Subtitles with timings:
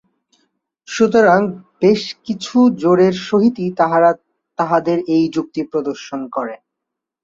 [0.87, 1.41] সুতরাং
[1.81, 4.11] বেশ কিছু জোরের সহিতই তাঁহারা
[4.57, 6.59] তাঁহাদের এই যুক্তি প্রদর্শন করেন।